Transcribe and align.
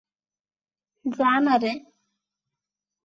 যা 1.05 1.31
না 1.45 1.55
রে। 1.63 1.73